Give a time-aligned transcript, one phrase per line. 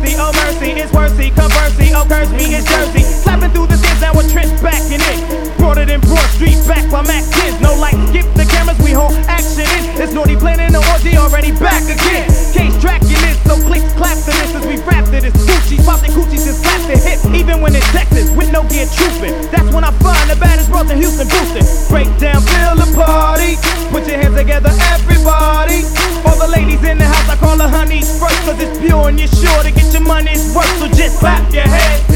[0.00, 1.30] mercy, oh mercy, it's worthy.
[1.30, 3.02] Conversely, oh curse me, it's Jersey.
[3.02, 5.58] Slapping through the tins, now we're trench back in it.
[5.58, 7.60] Brought it in, Broad Street, back by Mac Kids.
[7.60, 10.00] No light, skip the cameras, we hold action in.
[10.00, 12.28] It's naughty planning, the orgy already back again.
[12.52, 15.34] Case tracking this, so clicks clap to this as we rap to this.
[15.44, 17.20] Gucci, popping, the coochies and slap the hip.
[17.34, 19.36] Even when it's Texas, with no gear trooping.
[19.52, 21.66] That's when I find the baddest bros in Houston boosting.
[21.92, 23.60] Break down, feel the party.
[23.92, 25.84] Put your hands together, everybody.
[26.24, 29.18] All the ladies in the house, I call her honey first, cause it's pure and
[29.18, 29.89] you're sure to get
[30.22, 30.78] money's worth.
[30.78, 32.09] So just clap your hands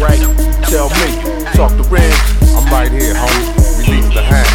[0.00, 0.20] right?
[0.68, 1.08] Tell me,
[1.54, 2.12] talk to Ren.
[2.56, 3.64] I'm right here, homie.
[4.14, 4.48] Hand.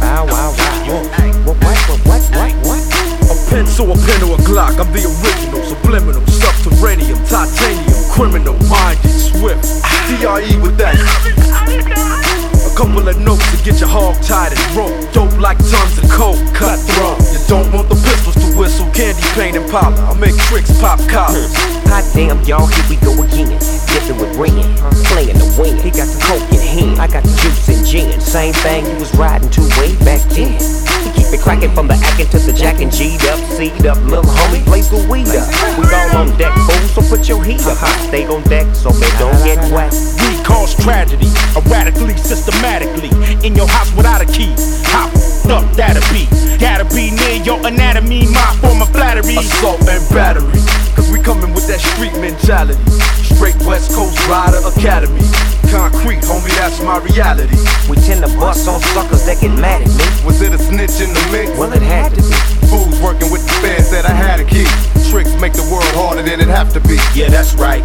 [0.00, 1.02] Wow, wow, wow.
[1.46, 2.82] What, what, what, what, what, what?
[3.30, 4.80] A pencil, a pen, or a Glock.
[4.80, 9.62] I'm the original, subliminal, subterranean, titanium, criminal, minded, swift.
[10.18, 10.98] DRE with that.
[12.66, 14.92] A couple of notes to get your hog tied and rope.
[15.12, 17.20] Dope like tons of coke, cutthroat.
[17.32, 19.92] You don't want the pistols to whistle, candy paint and pop.
[19.98, 21.52] I make tricks pop collars.
[21.88, 23.81] Hot damn, y'all, here we go again.
[23.92, 24.56] Dipping with Ren,
[25.04, 25.80] playing the wind.
[25.80, 28.20] He got the coke in hand, I got the juice and gin.
[28.20, 30.56] Same thing he was riding to way back then.
[31.04, 33.98] He keep it cracking from the acting to the jack and G'd up, C'd up.
[34.08, 35.44] Little homie plays the weed up.
[35.76, 37.82] We all on deck, fool, so put your heat up.
[37.82, 39.92] I stay on deck, so man, don't get wet.
[39.92, 43.12] We cause tragedy, erratically, systematically.
[43.46, 44.54] In your house without a key.
[44.88, 46.24] F***ed up that'll be?
[46.24, 46.51] Gotta be
[56.92, 57.56] my reality.
[57.88, 60.26] We tend to bust on suckers that get mad at me.
[60.26, 61.56] Was it a snitch in the mix?
[61.58, 62.36] Well, it had to be.
[62.68, 64.68] Fools working with the feds said I had a key.
[65.10, 66.98] Tricks make the world harder than it have to be.
[67.14, 67.82] Yeah, that's right.